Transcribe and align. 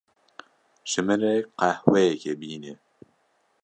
Ji 0.89 0.99
min 1.07 1.19
re 1.23 1.31
qehweyekê 1.57 2.33
bîne. 2.39 2.73